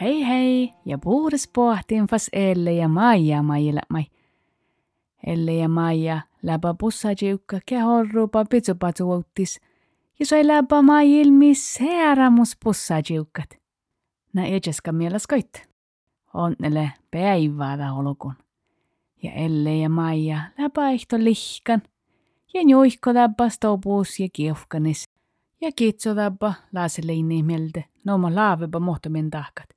Hei 0.00 0.22
hei, 0.22 0.72
ja 0.84 0.98
puhdas 0.98 1.48
pohtiin 1.52 2.06
fas 2.06 2.30
Elle 2.32 2.72
ja 2.72 2.88
Maija 2.88 3.42
mailmai. 3.42 4.04
Elle 5.26 5.54
ja 5.54 5.68
Maija 5.68 6.20
läpä 6.42 6.74
pussajiukka 6.78 7.58
kehorrupa 7.66 8.44
pitsupatsuuttis, 8.44 9.60
ja 10.22 10.26
sai 10.26 10.46
läpä 10.46 10.82
mailmi 10.82 11.54
searamus 11.54 12.56
pussajiukkat. 12.64 13.58
Nä 14.32 14.44
ejeska 14.44 14.92
mielas 14.92 15.26
koit. 15.26 15.68
Onnele 16.34 16.92
päivää 17.10 17.94
olukun. 17.94 18.34
Ja 19.22 19.32
Elle 19.32 19.76
ja 19.76 19.88
Maija 19.88 20.40
läpä 20.58 20.90
ehto 20.90 21.16
lihkan, 21.18 21.82
ja 22.54 22.64
njuihko 22.64 23.14
läpä 23.14 23.48
stopuus 23.48 24.20
ja 24.20 24.28
kiufkanis. 24.32 25.08
Ja 25.60 25.72
kitso 25.76 26.16
läpä 26.16 26.52
laaseliin 26.72 27.26
mieltä, 27.26 27.82
nooma 28.04 28.34
laavepa 28.34 28.80
muhtamien 28.80 29.30
tahkat 29.30 29.68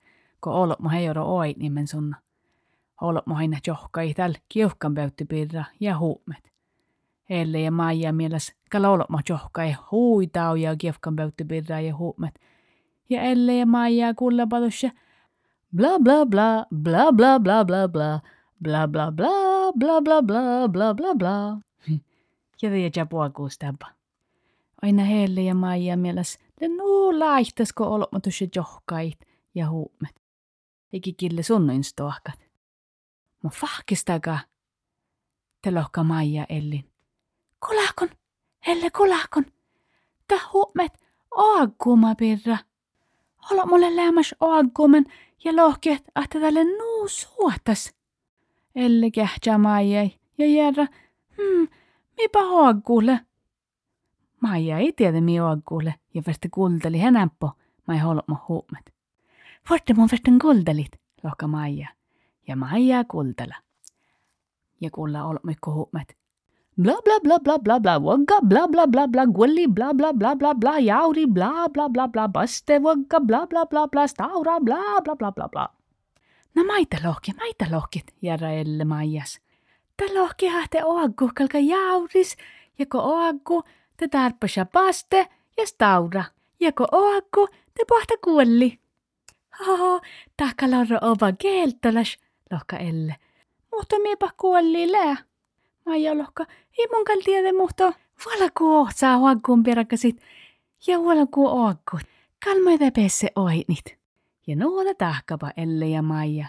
kun 0.42 0.54
olot 0.54 0.80
mo 0.80 0.90
heiro 0.90 1.36
oit 1.38 1.58
nimen 1.58 1.88
sunna. 1.88 2.18
Olot 3.02 3.26
mo 3.26 3.36
aina 3.36 3.58
johkai 3.68 4.14
täl 4.14 4.34
pöyttipirra 4.96 5.64
ja 5.80 5.98
huumet. 5.98 6.55
Elle 7.30 7.60
ja 7.60 7.72
Maija 7.72 8.14
mieles 8.14 8.56
kala 8.72 8.90
olot 8.90 9.10
mo 9.10 9.20
johkai 9.30 9.76
huitau 9.92 10.56
ja 10.56 10.76
kiuhkan 10.76 11.16
pöyttipirra 11.16 11.80
ja 11.80 11.96
huumet. 11.96 12.40
Ja 13.10 13.22
Elle 13.22 13.58
ja 13.58 13.66
Maija 13.66 14.14
kuulla 14.14 14.48
palussa 14.48 14.90
bla 15.76 16.00
bla 16.00 16.26
bla 16.26 16.66
bla 16.82 17.12
bla 17.14 17.40
bla 17.40 17.66
bla 17.66 18.22
bla 18.62 19.12
bla 19.12 19.12
bla 19.12 19.12
bla 19.12 19.72
bla 19.72 20.02
bla 20.02 20.22
bla 20.22 20.68
bla 20.68 20.94
bla 20.94 21.16
bla. 21.16 21.62
Ja 22.62 22.70
te 22.70 22.80
jätä 22.80 23.06
puakuustapa. 23.06 23.88
Aina 24.82 25.04
Helle 25.04 25.42
ja 25.42 25.56
Maija 25.56 25.98
mieles 25.98 26.40
le 26.62 26.68
nuu 26.68 27.20
laihtas 27.20 27.74
kun 27.74 27.88
olot 27.88 28.12
mo 28.12 28.20
tuossa 28.20 28.46
johkait 28.56 29.20
ja 29.56 29.70
huumet 29.70 30.26
eikä 30.96 31.12
kille 31.18 31.44
sunnuin 31.44 31.84
stohkat. 31.84 32.40
Mo 33.44 33.50
fahkistaka. 33.50 34.40
Te 35.62 35.72
lohka 35.72 36.04
Maija 36.04 36.46
Ellin. 36.50 36.95
Kulakon, 37.60 38.10
Elle 38.68 38.90
kulakon. 38.90 39.46
Ta 40.28 40.36
huumet 40.54 40.94
oagguma 41.32 42.16
pirra. 42.16 42.58
Olo 43.52 43.66
mulle 43.66 43.96
lämmäs 43.96 44.36
oaggumen 44.40 45.06
ja 45.44 45.56
lohket, 45.56 46.04
että 46.24 46.40
tälle 46.40 46.64
nuu 46.64 47.08
suotas. 47.08 47.94
Elle 48.76 49.12
kähtsä 49.12 49.58
Maija 49.58 50.10
ja 50.38 50.48
järra, 50.48 50.86
hmm, 51.38 51.68
mipä 52.18 52.40
oaggulle. 52.40 53.20
Maija 54.42 54.78
ei 54.78 54.94
tiedä 54.94 55.22
mi 55.22 55.40
oaggulle 55.40 55.94
ja 56.14 56.22
värti 56.28 56.50
kuulteli 56.50 57.00
hänäppo, 57.00 57.52
mai 57.88 58.00
holmo 58.00 58.38
huumet. 58.48 58.94
Forte 59.68 59.94
mun 59.94 60.10
verten 60.12 60.40
kuldalit, 60.40 60.92
lohka 61.24 61.48
Maija. 61.48 61.88
Ja 62.48 62.56
Maija 62.56 63.04
kuldala. 63.04 63.56
Ja 64.82 64.90
kulla 64.92 65.24
olmikko 65.26 65.72
huumet. 65.72 66.18
Bla 66.78 67.00
bla 67.06 67.20
bla 67.24 67.40
bla 67.40 67.56
bla 67.58 67.80
bla 67.80 67.96
wagga 68.04 68.42
bla 68.44 68.68
bla 68.68 68.86
bla 68.86 69.08
bla 69.08 69.24
gulli 69.26 69.66
bla 69.68 69.94
bla 69.94 70.12
bla 70.12 70.36
bla 70.36 70.54
bla 70.54 70.74
jauri 70.84 71.26
bla 71.26 71.70
bla 71.72 71.88
bla 71.88 72.08
bla 72.08 72.28
baste 72.28 72.80
wagga 72.84 73.20
bla 73.20 73.46
bla 73.48 73.64
bla 73.66 73.88
bla 73.88 74.04
staura 74.08 74.60
bla 74.60 75.00
bla 75.04 75.16
bla 75.16 75.32
bla 75.32 75.48
bla. 75.48 75.70
No 76.56 76.64
maita 76.64 77.00
lohki, 77.04 77.32
maita 77.40 77.66
lohkit, 77.72 78.12
järra 78.22 78.52
Elle 78.52 78.84
Maijas. 78.86 79.40
Ta 79.96 80.06
lohki 80.16 80.48
hahte 80.52 80.84
oaggu 80.84 81.30
kalka 81.36 81.60
jauris, 81.64 82.36
ja 82.78 82.86
ko 82.86 83.00
oaggu 83.00 83.62
te 83.96 84.08
tarpasa 84.08 84.66
baste 84.66 85.28
ja 85.58 85.66
staura. 85.66 86.26
Ja 86.60 86.72
ko 86.72 86.88
oaggu 86.92 87.48
te 87.74 87.86
pohta 87.88 88.20
kuolli. 88.24 88.80
Haha, 89.50 90.02
takalorro 90.38 91.00
ova 91.02 91.32
keeltolas, 91.32 92.18
lohka 92.52 92.78
Elle. 92.78 93.16
Mutta 93.72 93.96
miepä 94.00 94.30
kuolli 94.38 94.92
lää. 94.92 95.16
Maija 95.86 96.18
lohka, 96.18 96.46
ei 96.78 96.88
munkaan 96.94 97.20
tiedä, 97.26 97.54
mutta 97.54 97.94
valaku 98.26 98.76
ohtsaa 98.76 99.18
huagkuun 99.18 99.64
peräkäsit 99.64 100.22
ja 100.88 101.00
valaku 101.00 101.48
oakkut. 101.48 102.02
Kalmoita 102.46 102.92
pesse 102.92 103.30
oinit. 103.36 103.98
Ja 104.48 104.56
nuola 104.56 104.94
tahkapa 104.94 105.52
Elle 105.58 105.88
ja 105.88 106.02
Maija. 106.02 106.48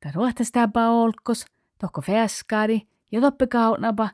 Ta 0.00 0.10
ruohtastapa 0.14 0.88
olkos, 0.88 1.46
tohko 1.78 2.00
fäskari 2.00 2.82
ja 3.12 3.20
toppe 3.20 3.46
kaunapa, 3.46 4.08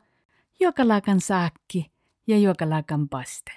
joka 0.59 0.87
lakan 0.87 1.21
saakki 1.21 1.91
ja 2.27 2.37
joka 2.37 2.69
lakan 2.69 3.09
paste. 3.09 3.51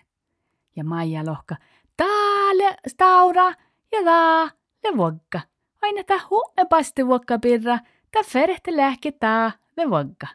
Ja 0.77 0.84
Maija 0.84 1.27
lohka, 1.27 1.57
taale 1.97 2.77
staura 2.89 3.55
ja 3.93 4.05
taa 4.05 4.51
le 4.84 4.97
vogga. 4.97 5.41
Aina 5.83 6.05
ta 6.05 6.21
huomme 6.31 6.65
paste 6.71 7.07
vogga 7.07 7.39
pirra, 7.39 7.78
ta 8.11 8.22
ferehte 8.22 8.77
lähke 8.77 9.12
taa 9.12 9.53
le 9.77 9.91
vogga. 9.91 10.27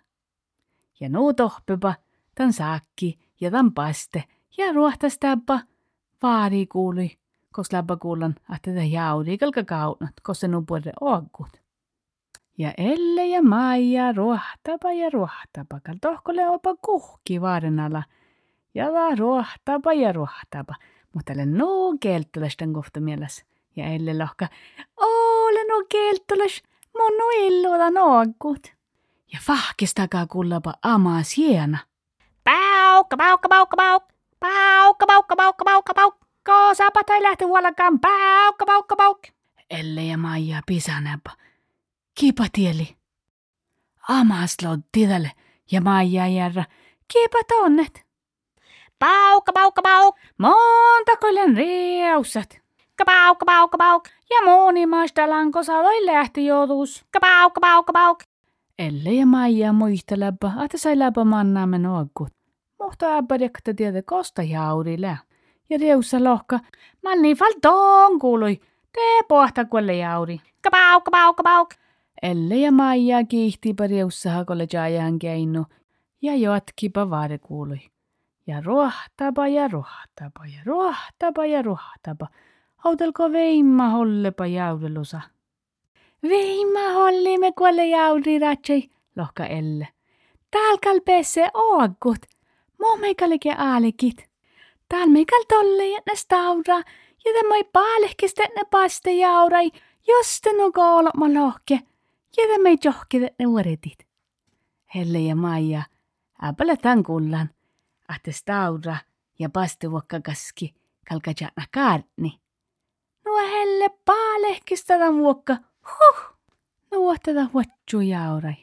Ja 0.99 1.09
nuu 1.09 1.33
tohpepa, 1.33 1.93
tan 2.35 2.53
saakki 2.53 3.19
ja 3.41 3.51
tan 3.51 3.73
paste 3.73 4.23
ja 4.57 4.73
ruohtastapa 4.73 5.59
vaari 6.23 6.65
kuului, 6.65 7.11
kos 7.51 7.73
läppä 7.73 7.97
kuulan, 7.97 8.35
että 8.55 8.71
tätä 8.71 8.83
jauri 8.83 9.37
kalka 9.37 9.63
kaunat, 9.63 10.13
kos 10.23 10.39
se 10.39 10.47
nuu 10.47 10.61
puolelle 10.61 10.93
oakkut. 11.01 11.61
Ja 12.57 12.73
Elle 12.77 13.27
ja 13.27 13.43
Maija 13.43 14.11
ruohtapa 14.11 14.91
ja 14.91 15.09
ruohtapa, 15.09 15.79
kal 15.79 15.95
tohkole 16.01 16.47
opa 16.47 16.75
kuhki 16.75 17.41
vaaren 17.41 17.79
alla. 17.79 18.03
Ja 18.73 18.93
la 18.93 19.15
ruohtapa 19.15 19.93
ja 19.93 20.13
ruohtapa, 20.13 20.75
mutta 21.13 21.33
le 21.37 21.45
nuu 21.45 21.97
kelttulästän 21.97 22.73
kohta 22.73 22.99
mielessä 22.99 23.45
ja 23.75 23.85
Elle 23.85 24.17
lohka, 24.17 24.47
olen 24.97 25.67
no 25.67 25.85
keltolas, 25.89 26.63
mun 26.97 27.17
no 27.17 27.29
illuda 27.47 27.89
nookkut. 27.89 28.75
Ja 29.33 29.39
fahkistakaa 29.41 30.25
kullapa 30.25 30.73
amaa 30.81 31.23
siena. 31.23 31.77
Paukka, 32.43 33.17
paukka, 33.17 33.49
paukka, 33.49 33.77
paukka. 33.77 34.13
Paukka, 34.39 35.05
paukka, 35.05 35.35
paukka, 35.35 35.63
paukka, 35.65 35.93
paukka. 35.93 36.75
Saapat 36.75 37.09
ei 37.09 37.23
lähti 37.23 37.45
huolakaan. 37.45 37.99
Paukka, 37.99 38.65
paukka, 38.65 38.95
paukka. 38.95 39.27
Elle 39.69 40.03
ja 40.03 40.17
Maija 40.17 40.61
pisanäpä. 40.65 41.31
Kipa 42.19 42.45
tieli. 42.51 42.97
Amas 44.09 44.57
tiedälle 44.91 45.31
ja 45.71 45.81
Maija 45.81 46.27
järra. 46.27 46.63
Kipa 47.13 47.39
tonnet. 47.47 48.05
Paukka, 48.99 49.53
paukka, 49.53 49.81
paukka. 49.81 50.21
Monta 50.37 51.17
kolen 51.21 51.57
reusat. 51.57 52.65
Kapauk, 52.95 53.37
kapauk, 53.39 53.71
kapauk. 53.71 54.07
Ja 54.29 54.45
moni 54.45 54.85
maistalan 54.85 55.51
kosaloi 55.51 56.05
lähti 56.05 56.45
joutuus. 56.45 57.05
Kapauk, 57.11 57.53
kapauk, 57.53 57.85
kapauk. 57.85 58.19
Elle 58.79 59.13
ja 59.13 59.25
Maija 59.25 59.73
muisteläpä, 59.73 60.51
että 60.65 60.77
sai 60.77 60.99
läpä 60.99 61.23
mannaamme 61.23 61.77
noakkut. 61.77 62.33
Mutta 62.79 63.17
äppä 63.17 63.37
rekta 63.37 63.73
tiedä 63.73 64.01
kosta 64.01 64.43
jaurille. 64.43 65.17
Ja 65.69 65.77
reussa 65.81 66.23
lohka, 66.23 66.59
manni 67.03 67.35
faltoon 67.35 68.19
kuului. 68.19 68.59
Tee 68.93 69.23
pohta 69.27 69.65
kuolle 69.65 69.95
jauri. 69.95 70.41
Kapauk, 70.63 71.03
kapauk, 71.03 71.35
kapauk. 71.35 71.69
Elle 72.21 72.55
ja 72.55 72.71
Maija 72.71 73.23
kiihtiipä 73.23 73.87
reussa 73.87 74.29
hakolle 74.29 74.67
jaajan 74.73 75.19
keinu. 75.19 75.65
Ja 76.21 76.35
jotkipa 76.35 77.09
vaade 77.09 77.37
kuului. 77.37 77.79
Ja 78.47 78.61
ruohtapa 78.61 79.47
ja 79.47 79.67
ruohtapa 79.67 80.45
ja 80.45 80.61
ruohtapa 80.65 81.45
ja 81.45 81.61
ruohtapa. 81.61 82.27
Houtelko 82.83 83.31
veimma 83.31 83.89
hollepa 83.89 84.45
jaudelusa? 84.45 85.21
Veimma 86.29 86.93
hollimme 86.93 87.51
kuolle 87.51 87.87
jaudi 87.87 88.39
ratsei, 88.39 88.89
lohka 89.15 89.45
Elle. 89.45 89.87
Täällä 90.51 91.01
pesse 91.05 91.49
oagut, 91.53 92.25
mo 92.79 92.97
meikalike 92.97 93.53
aalikit. 93.57 94.29
Täällä 94.89 95.13
meikal 95.13 95.43
tolle 95.49 95.87
ja 95.87 96.01
ne 96.07 96.15
staura, 96.15 96.81
ja 97.25 97.47
moi 97.47 97.63
paalehkiste 97.63 98.43
ne 98.43 98.61
paste 98.71 99.13
jaurai, 99.13 99.71
jos 100.07 100.41
te 100.41 100.53
no 100.53 100.71
kooloma 100.71 101.33
lohke, 101.33 101.79
ja 102.37 102.59
mei 102.61 102.77
johkite 102.83 103.35
ne 103.39 103.47
uretit. 103.47 104.07
Helle 104.95 105.19
ja 105.19 105.35
Maija, 105.35 105.83
äpälä 106.43 106.77
tän 106.77 107.03
kullan, 107.03 107.49
ahte 108.07 108.31
staura 108.31 108.95
ja 109.39 109.49
paste 109.49 109.91
vuokka 109.91 110.21
kaski, 110.21 110.75
kalkajana 111.09 111.65
kaarni. 111.73 112.39
Nuo 113.25 113.37
helle 113.37 113.89
paalehkista 114.05 114.87
tämän 114.87 115.17
vuokka, 115.17 115.57
huh! 115.85 116.35
Nuo 116.91 117.15
tätä 117.23 117.47
huotsu 117.53 118.01
jaurai. 118.01 118.55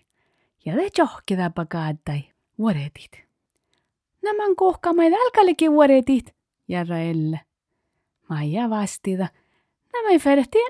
Ja 0.65 0.75
te 0.75 0.89
johkita 0.99 1.51
pakaattai, 1.51 2.25
vuoretit. 2.59 3.25
Nämän 4.23 4.57
kuhkamaid 4.57 5.13
alkalikin 5.13 5.73
vuoretit, 5.73 6.35
järra 6.69 6.99
Elle. 6.99 7.41
Maija 8.29 8.71
vastida, 8.71 9.29
Nämä 9.93 10.09
ei 10.09 10.19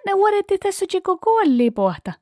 ne 0.06 0.16
vuodetti 0.16 0.58
tässä 0.58 0.86
chiko 0.86 1.16
kuolli 1.16 1.70
pohta. 1.70 2.12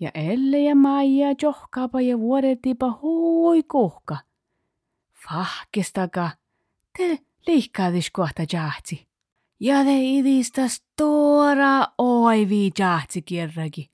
Ja 0.00 0.10
Elle 0.14 0.58
ja 0.58 0.74
Maija 0.74 1.34
johkaapa 1.42 2.00
ja 2.00 2.18
vuodettipa 2.18 2.98
hui 3.02 3.62
kuhka. 3.62 4.16
Fahkistaka, 5.28 6.30
te 6.98 7.18
liikkaadis 7.46 8.10
kohta 8.10 8.42
jahtsi. 8.52 9.05
Ja 9.60 9.84
te 9.84 9.96
idistä 10.00 10.68
stora 10.68 11.86
oivi 11.98 12.70
jahtsi 12.78 13.22
kierraki. 13.22 13.90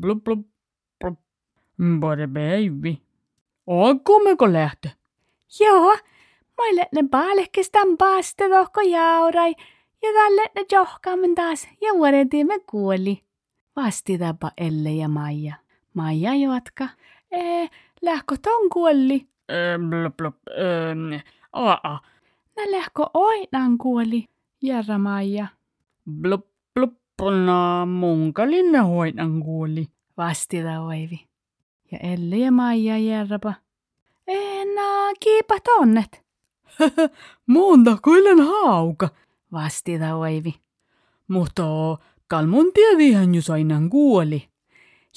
Blup, 0.00 0.24
blup, 0.24 0.46
blup. 1.00 1.18
Både 2.00 2.26
baby. 2.26 2.96
Onko 3.66 4.52
lähtö? 4.52 4.88
Joo, 5.60 5.96
maille 6.58 6.88
ne 6.94 7.02
paalehkistan 7.10 7.96
paaste 7.98 8.48
tohko 8.48 8.80
jaurai 8.80 9.54
ja 10.02 10.08
tälle 10.14 10.42
ne 10.54 10.64
johkaamme 10.72 11.28
taas 11.34 11.68
ja 11.80 11.94
vuodetimme 11.94 12.58
kuoli. 12.58 13.22
Vastitapa 13.76 14.50
Elle 14.56 14.90
ja 14.90 15.08
Maija. 15.08 15.54
Maija 15.94 16.34
jatka. 16.34 16.88
Ee, 17.32 17.68
lähkö 18.02 18.36
ton 18.42 18.70
kuoli? 18.70 19.26
Ee, 19.48 19.78
blup, 19.88 20.16
blup. 20.16 20.36
Ee, 20.48 21.22
aa. 21.52 22.00
Nä 22.56 22.62
lähkö 22.70 23.02
oinan 23.14 23.78
kuoli? 23.78 24.28
Järra 24.62 24.98
Maija. 24.98 25.46
Blup, 26.10 26.46
blup. 26.74 26.94
No, 27.20 27.86
munkalinne 27.86 28.78
hoinan 28.78 29.42
kuoli. 29.42 29.88
Vastita 30.16 30.80
oivi. 30.80 31.28
Ja 31.92 31.98
Elle 31.98 32.36
ja 32.36 32.52
Maija 32.52 32.98
järrapa. 32.98 33.54
Enää 34.26 35.12
kiipa 35.20 35.60
tonnet. 35.60 36.24
Monta 37.46 37.96
kuilen 38.04 38.40
hauka. 38.40 39.08
Vastita 39.52 40.14
oivi. 40.14 40.54
Mutta 41.28 41.62
kalmon 42.28 42.72
tiedihän 42.74 43.34
jos 43.34 43.50
aina 43.50 43.80
kuoli. 43.90 44.48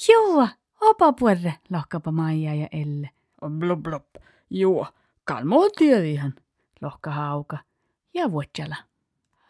Joo, 0.08 0.48
opa 0.80 1.12
puerre, 1.12 1.54
lohkapa 1.70 2.12
Maija 2.12 2.54
ja 2.54 2.68
Elle. 2.72 3.10
Blub 3.48 3.82
blub. 3.82 4.04
Joo, 4.50 4.86
kalmon 5.24 5.70
tiedihän. 5.78 6.34
Lohka 6.80 7.10
hauka. 7.10 7.58
Ja 8.14 8.32
vuotsala. 8.32 8.76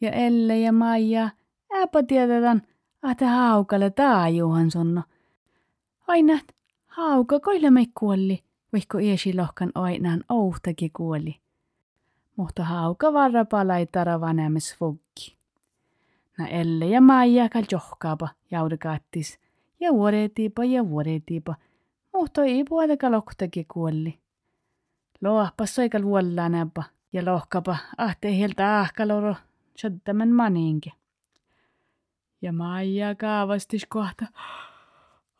ja 0.00 0.10
Elle 0.10 0.58
ja 0.58 0.72
Maija, 0.72 1.30
äpä 1.82 2.02
tiedetään, 2.02 2.62
että 3.10 3.28
haukalle 3.28 3.90
taajuhan 3.90 4.70
sonno. 4.70 5.02
Aina, 6.06 6.38
hauka 6.86 7.40
koille 7.40 7.70
me 7.70 7.84
kuolli, 7.98 8.42
vaikka 8.72 8.98
iesi 8.98 9.34
lohkan 9.34 9.70
ainaan 9.74 10.24
ouhtakin 10.28 10.90
kuoli. 10.92 11.40
Mutta 12.36 12.64
hauka 12.64 13.12
varra 13.12 13.44
palaitara 13.44 14.20
vanemes 14.20 14.76
fuggi. 14.76 15.36
Na 16.38 16.46
Elle 16.46 16.86
ja 16.86 17.00
Maija 17.00 17.48
kal 17.48 17.64
johkaapa 17.72 18.28
jaudikaattis, 18.50 19.38
ja 19.80 19.92
vuoretiipa 19.92 20.64
ja 20.64 20.88
vuoretiipa, 20.88 21.54
mutta 22.12 22.44
ei 22.44 22.64
puoleka 22.64 23.10
lohtakin 23.10 23.66
kuolli. 23.72 24.18
Lohpas 25.20 25.74
soikal 25.74 26.02
vuollaan 26.02 26.52
ja 27.12 27.24
lohkapa 27.24 27.76
ahte 27.98 28.36
hiltä 28.36 28.80
ahkaloro 28.80 29.34
Shaddaman 29.80 30.28
maninki. 30.28 30.92
Ja 32.42 32.52
Maija 32.52 33.14
kaavastis 33.14 33.86
kohta. 33.88 34.26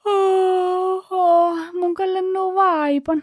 Oh, 0.05 1.07
oh, 1.11 1.59
mun 1.73 1.95
kalle 1.95 2.23
nuu 2.23 2.55
vaipan. 2.55 3.23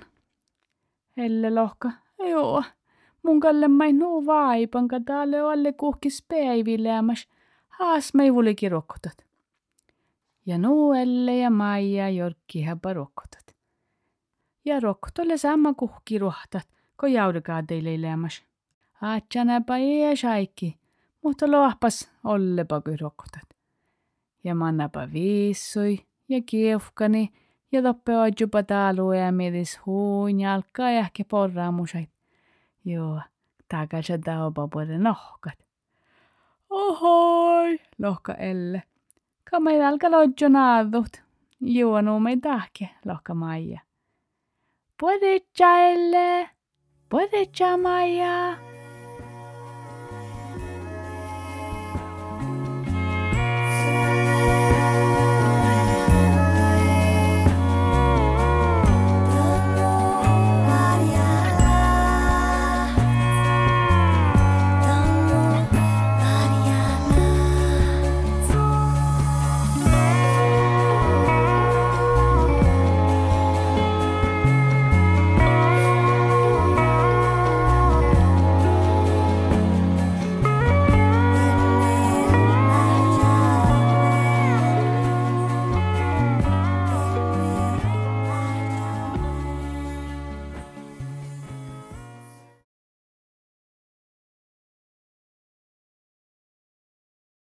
Elle 1.18 1.56
lohka. 1.56 1.92
Joo, 2.30 2.64
mun 3.24 3.40
kalle 3.40 3.68
mai 3.68 3.94
nuu 3.94 4.26
vaipan, 4.26 4.88
ka 4.88 5.00
taalle 5.00 5.40
alle 5.40 5.74
kuhkis 5.74 6.26
päivilämäs. 6.28 7.28
Haas 7.68 8.14
mei 8.14 8.34
vulikin 8.34 8.72
rokkotat. 8.72 9.26
Ja 10.46 10.58
nuu 10.58 10.94
Elle 10.94 11.38
ja 11.38 11.50
Maija 11.50 12.10
jorkki 12.10 12.62
häpä 12.62 12.94
rokkotat. 12.94 13.56
Ja 14.66 14.80
rokkotolle 14.80 15.38
sama 15.38 15.74
kuhki 15.74 16.20
ruhtat, 16.20 16.68
ko 16.96 17.08
jaudekaa 17.08 17.64
teille 17.64 18.02
lämäs. 18.02 18.44
Aatsanäpä 19.02 19.78
ja 19.78 20.16
shaikki 20.16 20.78
mutta 21.24 21.52
lohpas 21.52 22.12
ollepa 22.24 22.82
rokotat. 23.02 23.50
Ja 24.44 24.56
mannapa 24.56 25.08
viissui 25.14 26.00
ja 26.30 26.42
kiefkani 26.46 27.34
ja 27.72 27.82
toppe 27.82 28.18
ojupa 28.18 28.64
taalu 28.64 29.12
ja 29.12 29.32
mietis 29.32 29.80
huun 29.86 30.40
jalkaa 30.40 30.92
ja 30.92 31.00
ehkä 31.00 31.24
porraamusait. 31.30 32.10
Joo, 32.86 33.22
takaisin 33.70 34.22
taopa 34.22 34.68
puolelle 34.68 34.98
nohkat. 34.98 35.60
Ohoi, 36.70 37.80
lohka 38.00 38.34
Elle. 38.34 38.84
Kamai 39.52 39.82
alka 39.82 40.12
lodjo 40.12 40.50
naadut. 40.50 41.24
Joo, 41.62 42.02
no 42.02 42.20
me 42.20 42.38
tahke, 42.38 42.90
lohka 43.06 43.34
Maija. 43.34 43.80
Puedetja 45.00 45.78
Elle, 45.78 46.50
puedetja 47.10 47.78
Maija. 47.78 48.67